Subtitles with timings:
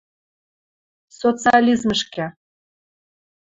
[1.19, 2.25] Социализмӹшкӹ